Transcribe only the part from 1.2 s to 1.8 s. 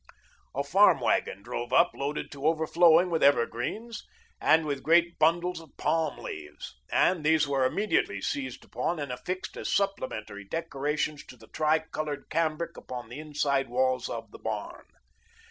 drove